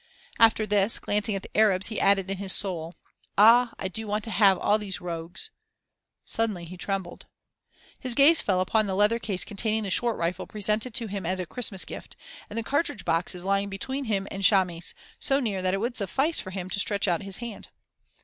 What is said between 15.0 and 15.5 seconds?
so